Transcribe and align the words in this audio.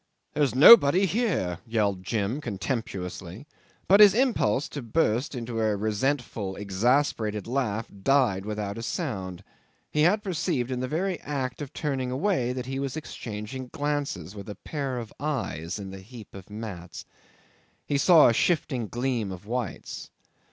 "There's 0.33 0.55
nobody 0.55 1.05
here!" 1.05 1.59
yelled 1.63 2.01
Jim 2.03 2.41
contemptuously, 2.41 3.45
but 3.87 3.99
his 3.99 4.15
impulse 4.15 4.67
to 4.69 4.81
burst 4.81 5.35
into 5.35 5.59
a 5.59 5.75
resentful 5.75 6.55
exasperated 6.55 7.45
laugh 7.45 7.85
died 8.01 8.43
without 8.43 8.79
a 8.79 8.81
sound: 8.81 9.43
he 9.91 10.01
had 10.01 10.23
perceived 10.23 10.71
in 10.71 10.79
the 10.79 10.87
very 10.87 11.19
act 11.19 11.61
of 11.61 11.71
turning 11.71 12.09
away 12.09 12.51
that 12.51 12.65
he 12.65 12.79
was 12.79 12.97
exchanging 12.97 13.69
glances 13.71 14.33
with 14.33 14.49
a 14.49 14.55
pair 14.55 14.97
of 14.97 15.13
eyes 15.19 15.77
in 15.77 15.91
the 15.91 16.01
heap 16.01 16.33
of 16.33 16.49
mats. 16.49 17.05
He 17.85 17.99
saw 17.99 18.27
a 18.27 18.33
shifting 18.33 18.87
gleam 18.87 19.31
of 19.31 19.45
whites. 19.45 20.09